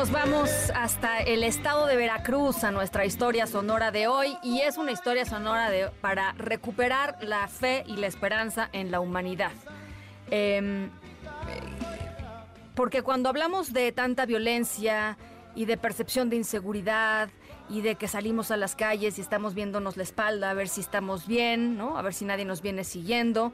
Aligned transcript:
Nos 0.00 0.12
vamos 0.12 0.50
hasta 0.74 1.18
el 1.18 1.44
estado 1.44 1.86
de 1.86 1.94
Veracruz 1.94 2.64
a 2.64 2.70
nuestra 2.70 3.04
historia 3.04 3.46
sonora 3.46 3.90
de 3.90 4.06
hoy 4.06 4.34
y 4.42 4.60
es 4.60 4.78
una 4.78 4.92
historia 4.92 5.26
sonora 5.26 5.92
para 6.00 6.32
recuperar 6.38 7.18
la 7.20 7.46
fe 7.48 7.84
y 7.86 7.96
la 7.96 8.06
esperanza 8.06 8.70
en 8.72 8.90
la 8.90 9.00
humanidad. 9.00 9.52
Em, 10.30 10.88
porque 12.74 13.02
cuando 13.02 13.28
hablamos 13.28 13.74
de 13.74 13.92
tanta 13.92 14.24
violencia 14.24 15.18
y 15.54 15.66
de 15.66 15.76
percepción 15.76 16.30
de 16.30 16.36
inseguridad 16.36 17.28
y 17.68 17.82
de 17.82 17.96
que 17.96 18.08
salimos 18.08 18.50
a 18.50 18.56
las 18.56 18.76
calles 18.76 19.18
y 19.18 19.20
estamos 19.20 19.52
viéndonos 19.52 19.98
la 19.98 20.04
espalda 20.04 20.48
a 20.48 20.54
ver 20.54 20.68
si 20.68 20.80
estamos 20.80 21.26
bien, 21.26 21.76
¿no? 21.76 21.98
A 21.98 22.02
ver 22.02 22.14
si 22.14 22.24
nadie 22.24 22.46
nos 22.46 22.62
viene 22.62 22.84
siguiendo. 22.84 23.52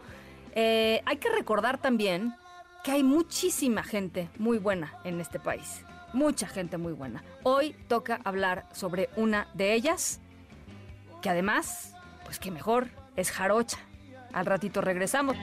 eh, 0.55 1.03
hay 1.07 1.17
que 1.17 1.29
recordar 1.29 1.79
también 1.79 2.37
que 2.85 2.93
hay 2.93 3.03
muchísima 3.03 3.83
gente 3.83 4.29
muy 4.39 4.59
buena 4.59 4.95
en 5.03 5.21
este 5.21 5.41
país. 5.41 5.83
Mucha 6.13 6.47
gente 6.47 6.79
muy 6.79 6.93
buena. 6.93 7.23
Hoy 7.43 7.75
toca 7.89 8.21
hablar 8.25 8.67
sobre 8.73 9.11
una 9.17 9.49
de 9.55 9.75
ellas, 9.75 10.21
que 11.21 11.29
además, 11.29 11.95
pues 12.25 12.39
que 12.39 12.51
mejor, 12.51 12.89
es 13.17 13.31
jarocha. 13.31 13.79
Al 14.33 14.47
ratito 14.47 14.81
regresamos. 14.81 15.37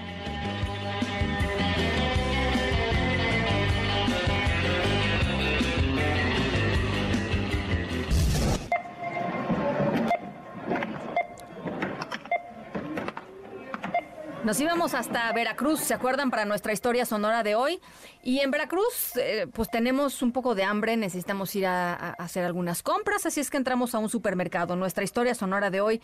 Nos 14.43 14.59
íbamos 14.59 14.93
hasta 14.93 15.31
Veracruz, 15.31 15.79
¿se 15.79 15.93
acuerdan? 15.93 16.29
Para 16.29 16.43
nuestra 16.43 16.73
historia 16.73 17.05
sonora 17.05 17.43
de 17.43 17.55
hoy. 17.55 17.79
Y 18.23 18.39
en 18.39 18.51
Veracruz, 18.51 19.15
eh, 19.15 19.47
pues 19.53 19.69
tenemos 19.69 20.21
un 20.21 20.33
poco 20.33 20.53
de 20.53 20.65
hambre, 20.65 20.97
necesitamos 20.97 21.55
ir 21.55 21.65
a, 21.65 21.93
a 21.93 22.11
hacer 22.11 22.43
algunas 22.43 22.83
compras, 22.83 23.25
así 23.25 23.39
es 23.39 23.49
que 23.49 23.55
entramos 23.55 23.95
a 23.95 23.99
un 23.99 24.09
supermercado. 24.09 24.75
Nuestra 24.75 25.05
historia 25.05 25.33
sonora 25.33 25.69
de 25.69 25.79
hoy 25.79 26.01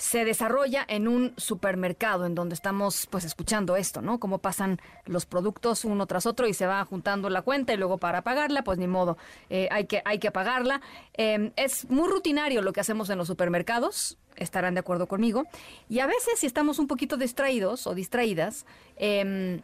se 0.00 0.24
desarrolla 0.24 0.82
en 0.88 1.06
un 1.06 1.34
supermercado 1.36 2.24
en 2.24 2.34
donde 2.34 2.54
estamos 2.54 3.06
pues 3.10 3.24
escuchando 3.24 3.76
esto, 3.76 4.00
¿no? 4.00 4.18
Cómo 4.18 4.38
pasan 4.38 4.80
los 5.04 5.26
productos 5.26 5.84
uno 5.84 6.06
tras 6.06 6.24
otro 6.24 6.48
y 6.48 6.54
se 6.54 6.64
va 6.64 6.82
juntando 6.86 7.28
la 7.28 7.42
cuenta 7.42 7.74
y 7.74 7.76
luego 7.76 7.98
para 7.98 8.22
pagarla, 8.22 8.64
pues 8.64 8.78
ni 8.78 8.86
modo, 8.86 9.18
eh, 9.50 9.68
hay, 9.70 9.84
que, 9.84 10.00
hay 10.06 10.18
que 10.18 10.30
pagarla. 10.30 10.80
Eh, 11.18 11.52
es 11.56 11.90
muy 11.90 12.08
rutinario 12.08 12.62
lo 12.62 12.72
que 12.72 12.80
hacemos 12.80 13.10
en 13.10 13.18
los 13.18 13.26
supermercados, 13.26 14.16
estarán 14.36 14.72
de 14.72 14.80
acuerdo 14.80 15.06
conmigo. 15.06 15.44
Y 15.90 15.98
a 15.98 16.06
veces 16.06 16.38
si 16.38 16.46
estamos 16.46 16.78
un 16.78 16.86
poquito 16.86 17.18
distraídos 17.18 17.86
o 17.86 17.94
distraídas, 17.94 18.64
eh, 18.96 19.60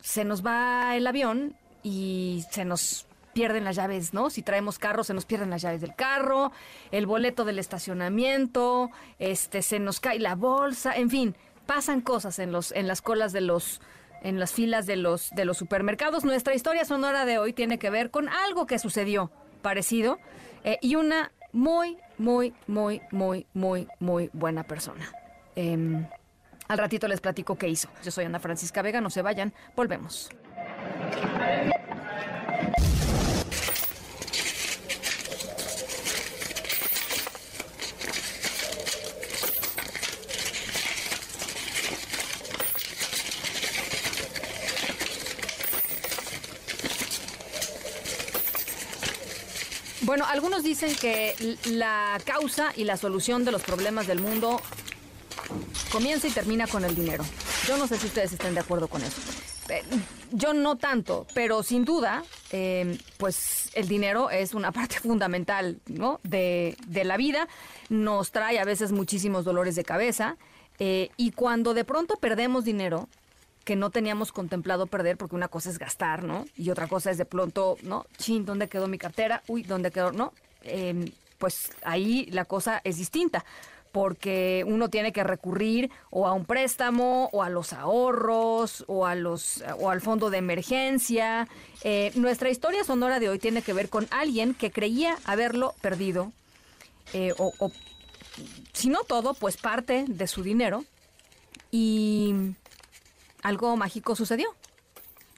se 0.00 0.24
nos 0.24 0.44
va 0.44 0.96
el 0.96 1.06
avión 1.06 1.54
y 1.82 2.46
se 2.50 2.64
nos 2.64 3.06
pierden 3.36 3.64
las 3.64 3.76
llaves, 3.76 4.14
¿no? 4.14 4.30
Si 4.30 4.40
traemos 4.40 4.78
carro, 4.78 5.04
se 5.04 5.12
nos 5.12 5.26
pierden 5.26 5.50
las 5.50 5.60
llaves 5.60 5.82
del 5.82 5.94
carro, 5.94 6.52
el 6.90 7.04
boleto 7.04 7.44
del 7.44 7.58
estacionamiento, 7.58 8.90
este, 9.18 9.60
se 9.60 9.78
nos 9.78 10.00
cae 10.00 10.18
la 10.18 10.34
bolsa, 10.36 10.96
en 10.96 11.10
fin, 11.10 11.36
pasan 11.66 12.00
cosas 12.00 12.38
en 12.38 12.50
los, 12.50 12.72
en 12.72 12.88
las 12.88 13.02
colas 13.02 13.34
de 13.34 13.42
los, 13.42 13.82
en 14.22 14.40
las 14.40 14.52
filas 14.52 14.86
de 14.86 14.96
los, 14.96 15.32
de 15.32 15.44
los 15.44 15.58
supermercados. 15.58 16.24
Nuestra 16.24 16.54
historia 16.54 16.86
sonora 16.86 17.26
de 17.26 17.36
hoy 17.36 17.52
tiene 17.52 17.78
que 17.78 17.90
ver 17.90 18.10
con 18.10 18.30
algo 18.30 18.66
que 18.66 18.78
sucedió 18.78 19.30
parecido 19.60 20.18
eh, 20.64 20.78
y 20.80 20.94
una 20.94 21.30
muy, 21.52 21.98
muy, 22.16 22.54
muy, 22.66 23.02
muy, 23.10 23.46
muy, 23.52 23.86
muy 24.00 24.30
buena 24.32 24.62
persona. 24.62 25.12
Em, 25.56 26.06
al 26.68 26.78
ratito 26.78 27.06
les 27.06 27.20
platico 27.20 27.58
qué 27.58 27.68
hizo. 27.68 27.90
Yo 28.02 28.10
soy 28.10 28.24
Ana 28.24 28.40
Francisca 28.40 28.80
Vega, 28.80 29.02
no 29.02 29.10
se 29.10 29.20
vayan, 29.20 29.52
volvemos. 29.76 30.30
Bueno, 50.06 50.24
algunos 50.24 50.62
dicen 50.62 50.94
que 50.94 51.34
la 51.70 52.18
causa 52.24 52.72
y 52.76 52.84
la 52.84 52.96
solución 52.96 53.44
de 53.44 53.50
los 53.50 53.62
problemas 53.62 54.06
del 54.06 54.20
mundo 54.20 54.62
comienza 55.90 56.28
y 56.28 56.30
termina 56.30 56.68
con 56.68 56.84
el 56.84 56.94
dinero. 56.94 57.24
Yo 57.66 57.76
no 57.76 57.88
sé 57.88 57.98
si 57.98 58.06
ustedes 58.06 58.32
estén 58.32 58.54
de 58.54 58.60
acuerdo 58.60 58.86
con 58.86 59.02
eso. 59.02 59.20
Eh, 59.68 59.82
Yo 60.30 60.54
no 60.54 60.76
tanto, 60.76 61.26
pero 61.34 61.64
sin 61.64 61.84
duda, 61.84 62.22
eh, 62.52 62.96
pues 63.16 63.70
el 63.74 63.88
dinero 63.88 64.30
es 64.30 64.54
una 64.54 64.70
parte 64.78 65.00
fundamental 65.00 65.80
¿no? 65.86 66.20
de, 66.22 66.76
de 66.86 67.04
la 67.04 67.16
vida. 67.16 67.48
Nos 67.88 68.30
trae 68.30 68.60
a 68.60 68.64
veces 68.64 68.92
muchísimos 68.92 69.44
dolores 69.44 69.74
de 69.74 69.82
cabeza. 69.84 70.36
eh, 70.78 71.10
y 71.16 71.32
cuando 71.32 71.74
de 71.74 71.84
pronto 71.84 72.14
perdemos 72.16 72.64
dinero, 72.64 73.08
que 73.66 73.74
no 73.74 73.90
teníamos 73.90 74.30
contemplado 74.30 74.86
perder, 74.86 75.16
porque 75.16 75.34
una 75.34 75.48
cosa 75.48 75.70
es 75.70 75.80
gastar, 75.80 76.22
¿no? 76.22 76.46
Y 76.56 76.70
otra 76.70 76.86
cosa 76.86 77.10
es 77.10 77.18
de 77.18 77.24
pronto, 77.24 77.76
¿no? 77.82 78.06
Chin, 78.16 78.46
¿dónde 78.46 78.68
quedó 78.68 78.86
mi 78.86 78.96
cartera? 78.96 79.42
Uy, 79.48 79.64
¿dónde 79.64 79.90
quedó? 79.90 80.12
¿No? 80.12 80.32
Em, 80.62 81.10
pues 81.36 81.72
ahí 81.82 82.26
la 82.30 82.44
cosa 82.44 82.80
es 82.84 82.96
distinta 82.96 83.44
porque 83.90 84.62
uno 84.68 84.88
tiene 84.88 85.12
que 85.12 85.24
recurrir 85.24 85.90
o 86.10 86.28
a 86.28 86.32
un 86.32 86.44
préstamo 86.44 87.28
o 87.32 87.42
a 87.42 87.50
los 87.50 87.72
ahorros 87.72 88.84
o 88.86 89.04
a 89.04 89.16
los 89.16 89.64
o 89.80 89.90
al 89.90 90.00
fondo 90.00 90.30
de 90.30 90.38
emergencia. 90.38 91.48
Eh, 91.82 92.12
nuestra 92.14 92.50
historia 92.50 92.84
sonora 92.84 93.18
de 93.18 93.30
hoy 93.30 93.40
tiene 93.40 93.62
que 93.62 93.72
ver 93.72 93.88
con 93.88 94.06
alguien 94.12 94.54
que 94.54 94.70
creía 94.70 95.16
haberlo 95.24 95.74
perdido 95.80 96.30
eh, 97.14 97.32
o, 97.36 97.52
o, 97.58 97.72
si 98.72 98.90
no 98.90 99.00
todo, 99.02 99.34
pues 99.34 99.56
parte 99.56 100.04
de 100.06 100.26
su 100.28 100.44
dinero 100.44 100.84
y 101.72 102.54
algo 103.46 103.76
mágico 103.76 104.16
sucedió. 104.16 104.48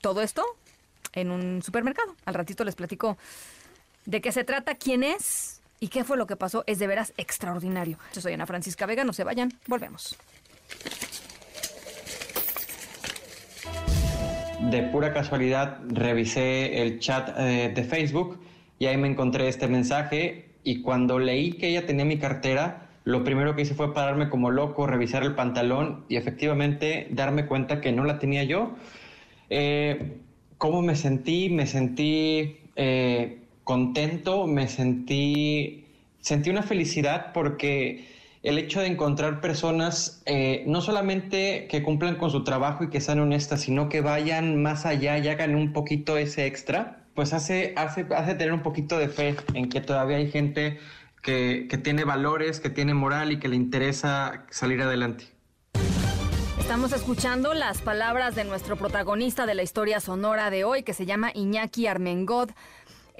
Todo 0.00 0.22
esto 0.22 0.42
en 1.12 1.30
un 1.30 1.62
supermercado. 1.62 2.14
Al 2.24 2.34
ratito 2.34 2.64
les 2.64 2.74
platico 2.74 3.18
de 4.06 4.22
qué 4.22 4.32
se 4.32 4.44
trata, 4.44 4.76
quién 4.76 5.04
es 5.04 5.60
y 5.78 5.88
qué 5.88 6.04
fue 6.04 6.16
lo 6.16 6.26
que 6.26 6.36
pasó. 6.36 6.64
Es 6.66 6.78
de 6.78 6.86
veras 6.86 7.12
extraordinario. 7.18 7.98
Yo 8.14 8.22
soy 8.22 8.32
Ana 8.32 8.46
Francisca 8.46 8.86
Vega, 8.86 9.04
no 9.04 9.12
se 9.12 9.24
vayan, 9.24 9.52
volvemos. 9.66 10.16
De 14.70 14.82
pura 14.84 15.12
casualidad 15.12 15.78
revisé 15.88 16.82
el 16.82 17.00
chat 17.00 17.34
eh, 17.38 17.72
de 17.74 17.84
Facebook 17.84 18.40
y 18.78 18.86
ahí 18.86 18.96
me 18.96 19.08
encontré 19.08 19.48
este 19.48 19.68
mensaje 19.68 20.54
y 20.64 20.80
cuando 20.80 21.18
leí 21.18 21.52
que 21.52 21.68
ella 21.68 21.84
tenía 21.84 22.06
mi 22.06 22.18
cartera, 22.18 22.87
lo 23.04 23.24
primero 23.24 23.56
que 23.56 23.62
hice 23.62 23.74
fue 23.74 23.94
pararme 23.94 24.28
como 24.28 24.50
loco, 24.50 24.86
revisar 24.86 25.22
el 25.22 25.34
pantalón 25.34 26.04
y 26.08 26.16
efectivamente 26.16 27.08
darme 27.10 27.46
cuenta 27.46 27.80
que 27.80 27.92
no 27.92 28.04
la 28.04 28.18
tenía 28.18 28.44
yo. 28.44 28.74
Eh, 29.50 30.18
¿Cómo 30.58 30.82
me 30.82 30.96
sentí? 30.96 31.48
Me 31.50 31.66
sentí 31.66 32.58
eh, 32.76 33.38
contento, 33.64 34.46
me 34.46 34.68
sentí, 34.68 35.86
sentí 36.20 36.50
una 36.50 36.62
felicidad 36.62 37.32
porque 37.32 38.06
el 38.42 38.58
hecho 38.58 38.80
de 38.80 38.86
encontrar 38.86 39.40
personas 39.40 40.22
eh, 40.26 40.64
no 40.66 40.80
solamente 40.80 41.66
que 41.68 41.82
cumplan 41.82 42.16
con 42.16 42.30
su 42.30 42.44
trabajo 42.44 42.84
y 42.84 42.90
que 42.90 43.00
sean 43.00 43.20
honestas, 43.20 43.60
sino 43.62 43.88
que 43.88 44.00
vayan 44.00 44.62
más 44.62 44.86
allá 44.86 45.18
y 45.18 45.28
hagan 45.28 45.54
un 45.54 45.72
poquito 45.72 46.16
ese 46.16 46.46
extra, 46.46 47.04
pues 47.14 47.32
hace, 47.32 47.74
hace, 47.76 48.06
hace 48.14 48.34
tener 48.34 48.52
un 48.52 48.62
poquito 48.62 48.98
de 48.98 49.08
fe 49.08 49.34
en 49.54 49.68
que 49.68 49.80
todavía 49.80 50.18
hay 50.18 50.30
gente 50.30 50.78
que, 51.22 51.68
tiene 51.82 52.04
valores, 52.04 52.60
que 52.60 52.70
tiene 52.70 52.94
moral 52.94 53.32
y 53.32 53.38
que 53.38 53.48
le 53.48 53.56
interesa 53.56 54.46
salir 54.50 54.82
adelante. 54.82 55.26
Estamos 56.58 56.92
escuchando 56.92 57.54
las 57.54 57.80
palabras 57.80 58.34
de 58.34 58.44
nuestro 58.44 58.76
protagonista 58.76 59.46
de 59.46 59.54
la 59.54 59.62
historia 59.62 60.00
sonora 60.00 60.50
de 60.50 60.64
hoy, 60.64 60.82
que 60.82 60.92
se 60.92 61.06
llama 61.06 61.30
Iñaki 61.34 61.86
Armengod. 61.86 62.50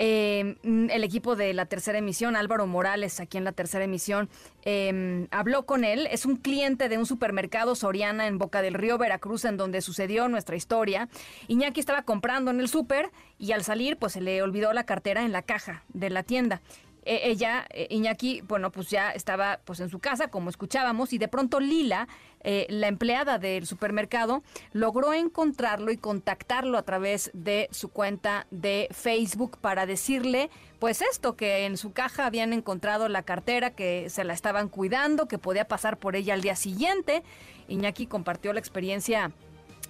Eh, 0.00 0.54
el 0.62 1.02
equipo 1.02 1.34
de 1.34 1.52
la 1.54 1.66
tercera 1.66 1.98
emisión, 1.98 2.36
Álvaro 2.36 2.68
Morales, 2.68 3.18
aquí 3.18 3.36
en 3.36 3.42
la 3.42 3.50
tercera 3.50 3.82
emisión, 3.82 4.28
em, 4.62 5.26
habló 5.32 5.66
con 5.66 5.82
él. 5.82 6.06
Es 6.12 6.24
un 6.24 6.36
cliente 6.36 6.88
de 6.88 6.98
un 6.98 7.04
supermercado 7.04 7.74
Soriana 7.74 8.28
en 8.28 8.38
Boca 8.38 8.62
del 8.62 8.74
Río, 8.74 8.96
Veracruz, 8.96 9.44
en 9.44 9.56
donde 9.56 9.80
sucedió 9.80 10.28
nuestra 10.28 10.54
historia. 10.54 11.08
Iñaki 11.48 11.80
estaba 11.80 12.02
comprando 12.02 12.52
en 12.52 12.60
el 12.60 12.68
súper 12.68 13.10
y 13.38 13.50
al 13.50 13.64
salir, 13.64 13.96
pues 13.96 14.12
se 14.12 14.20
le 14.20 14.40
olvidó 14.40 14.72
la 14.72 14.84
cartera 14.84 15.24
en 15.24 15.32
la 15.32 15.42
caja 15.42 15.82
de 15.88 16.10
la 16.10 16.22
tienda. 16.22 16.60
E, 17.08 17.30
ella, 17.30 17.66
eh, 17.70 17.86
Iñaki, 17.88 18.42
bueno, 18.42 18.70
pues 18.70 18.90
ya 18.90 19.12
estaba 19.12 19.60
pues 19.64 19.80
en 19.80 19.88
su 19.88 19.98
casa, 19.98 20.28
como 20.28 20.50
escuchábamos, 20.50 21.14
y 21.14 21.18
de 21.18 21.26
pronto 21.26 21.58
Lila, 21.58 22.06
eh, 22.44 22.66
la 22.68 22.86
empleada 22.86 23.38
del 23.38 23.66
supermercado, 23.66 24.42
logró 24.74 25.14
encontrarlo 25.14 25.90
y 25.90 25.96
contactarlo 25.96 26.76
a 26.76 26.82
través 26.82 27.30
de 27.32 27.70
su 27.72 27.88
cuenta 27.88 28.46
de 28.50 28.88
Facebook 28.90 29.56
para 29.58 29.86
decirle, 29.86 30.50
pues 30.80 31.00
esto, 31.00 31.34
que 31.34 31.64
en 31.64 31.78
su 31.78 31.92
caja 31.92 32.26
habían 32.26 32.52
encontrado 32.52 33.08
la 33.08 33.22
cartera, 33.22 33.70
que 33.70 34.10
se 34.10 34.22
la 34.24 34.34
estaban 34.34 34.68
cuidando, 34.68 35.28
que 35.28 35.38
podía 35.38 35.66
pasar 35.66 35.96
por 35.96 36.14
ella 36.14 36.34
al 36.34 36.42
día 36.42 36.56
siguiente. 36.56 37.22
Iñaki 37.68 38.06
compartió 38.06 38.52
la 38.52 38.60
experiencia 38.60 39.32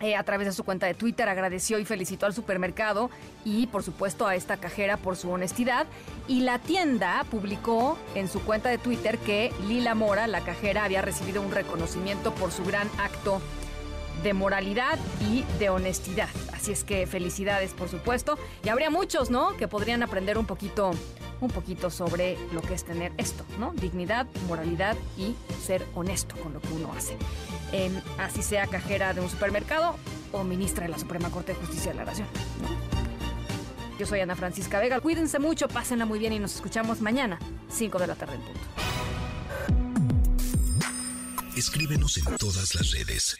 eh, 0.01 0.15
a 0.15 0.23
través 0.23 0.47
de 0.47 0.53
su 0.53 0.65
cuenta 0.65 0.87
de 0.87 0.95
Twitter 0.95 1.29
agradeció 1.29 1.79
y 1.79 1.85
felicitó 1.85 2.27
al 2.27 2.35
supermercado 2.35 3.11
y 3.45 3.67
por 3.67 3.83
supuesto 3.83 4.27
a 4.27 4.37
esta 4.37 4.57
cajera 4.57 4.97
por 4.97 5.17
su 5.17 5.31
honestidad. 5.31 5.87
Y 6.29 6.41
la 6.41 6.59
tienda 6.59 7.25
publicó 7.31 7.99
en 8.15 8.29
su 8.29 8.41
cuenta 8.43 8.69
de 8.69 8.79
Twitter 8.79 9.19
que 9.19 9.53
Lila 9.67 9.95
Mora, 9.95 10.27
la 10.27 10.43
cajera, 10.43 10.85
había 10.85 11.03
recibido 11.03 11.43
un 11.43 11.51
reconocimiento 11.51 12.35
por 12.35 12.53
su 12.53 12.65
gran 12.65 12.89
acto 12.99 13.41
de 14.23 14.35
moralidad 14.35 14.99
y 15.31 15.45
de 15.59 15.71
honestidad. 15.71 16.29
Así 16.53 16.73
es 16.73 16.85
que 16.85 17.07
felicidades, 17.07 17.73
por 17.73 17.89
supuesto. 17.89 18.39
Y 18.65 18.69
habría 18.69 18.91
muchos, 18.91 19.31
¿no? 19.31 19.57
Que 19.57 19.69
podrían 19.69 20.03
aprender 20.03 20.39
un 20.39 20.47
poquito, 20.47 20.93
un 21.41 21.51
poquito 21.51 21.91
sobre 21.91 22.37
lo 22.53 22.63
que 22.63 22.75
es 22.75 22.85
tener 22.85 23.13
esto, 23.17 23.45
¿no? 23.59 23.73
Dignidad, 23.73 24.27
moralidad 24.47 24.97
y 25.17 25.35
ser 25.65 25.87
honesto 25.95 26.37
con 26.37 26.53
lo 26.53 26.61
que 26.61 26.73
uno 26.73 26.93
hace. 26.97 27.17
así 28.19 28.43
sea 28.43 28.67
cajera 28.67 29.15
de 29.15 29.21
un 29.21 29.31
supermercado 29.31 29.97
o 30.33 30.45
ministra 30.45 30.85
de 30.85 30.91
la 30.91 30.99
Suprema 30.99 31.31
Corte 31.31 31.53
de 31.53 31.59
Justicia 31.59 31.93
de 31.93 31.99
la 31.99 32.05
Nación. 32.05 32.29
Yo 33.99 34.07
soy 34.07 34.21
Ana 34.21 34.37
Francisca 34.37 34.79
Vega. 34.79 35.01
Cuídense 35.01 35.39
mucho, 35.39 35.69
pásenla 35.69 36.07
muy 36.07 36.19
bien 36.19 36.33
y 36.33 36.39
nos 36.39 36.55
escuchamos 36.55 37.01
mañana, 37.01 37.39
5 37.69 37.99
de 37.99 38.07
la 38.07 38.15
tarde 38.15 38.35
en 38.35 38.43
punto. 38.43 38.61
Escríbenos 41.57 42.17
en 42.19 42.37
todas 42.37 42.75
las 42.77 42.93
redes 42.93 43.37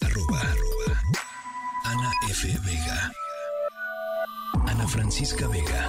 arroba, 0.00 0.42
Ana 1.84 2.12
F. 2.28 2.48
Vega. 2.64 3.12
Ana 4.66 4.86
Francisca 4.86 5.46
Vega, 5.48 5.88